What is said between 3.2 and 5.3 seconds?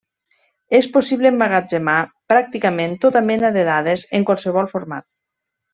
mena de dades en qualsevol format.